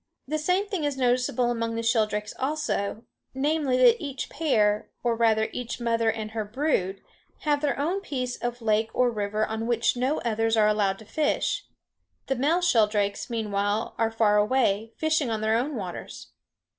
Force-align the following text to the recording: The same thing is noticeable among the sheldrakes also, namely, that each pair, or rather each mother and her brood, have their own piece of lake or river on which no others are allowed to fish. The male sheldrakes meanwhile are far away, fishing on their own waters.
The 0.27 0.39
same 0.39 0.67
thing 0.67 0.83
is 0.83 0.97
noticeable 0.97 1.51
among 1.51 1.75
the 1.75 1.83
sheldrakes 1.83 2.33
also, 2.39 3.03
namely, 3.35 3.77
that 3.77 4.01
each 4.03 4.31
pair, 4.31 4.89
or 5.03 5.15
rather 5.15 5.47
each 5.51 5.79
mother 5.79 6.09
and 6.11 6.31
her 6.31 6.43
brood, 6.43 7.03
have 7.41 7.61
their 7.61 7.77
own 7.77 8.01
piece 8.01 8.35
of 8.35 8.63
lake 8.63 8.89
or 8.95 9.11
river 9.11 9.45
on 9.45 9.67
which 9.67 9.95
no 9.95 10.19
others 10.21 10.57
are 10.57 10.67
allowed 10.67 10.97
to 10.97 11.05
fish. 11.05 11.67
The 12.25 12.35
male 12.35 12.61
sheldrakes 12.61 13.29
meanwhile 13.29 13.93
are 13.99 14.09
far 14.09 14.37
away, 14.37 14.91
fishing 14.97 15.29
on 15.29 15.41
their 15.41 15.55
own 15.55 15.75
waters. 15.75 16.31